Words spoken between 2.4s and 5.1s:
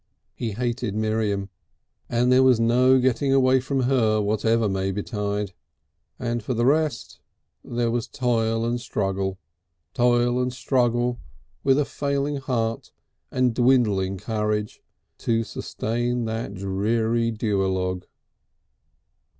was no getting away from her whatever might